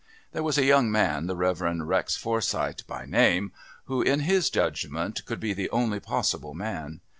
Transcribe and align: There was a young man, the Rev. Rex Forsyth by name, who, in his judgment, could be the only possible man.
There 0.31 0.41
was 0.41 0.57
a 0.57 0.65
young 0.65 0.89
man, 0.91 1.27
the 1.27 1.35
Rev. 1.35 1.61
Rex 1.61 2.15
Forsyth 2.15 2.87
by 2.87 3.05
name, 3.05 3.51
who, 3.85 4.01
in 4.01 4.21
his 4.21 4.49
judgment, 4.49 5.23
could 5.27 5.39
be 5.39 5.53
the 5.53 5.69
only 5.69 5.99
possible 5.99 6.55
man. 6.55 7.01